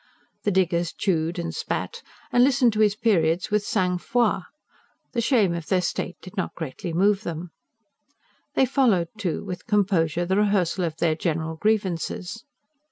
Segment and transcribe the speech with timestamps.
[0.45, 2.01] The diggers chewed and spat,
[2.31, 4.45] and listened to his periods with sang froid:
[5.11, 7.51] the shame of their state did not greatly move them.
[8.55, 12.43] They followed, too, with composure, the rehearsal of their general grievances.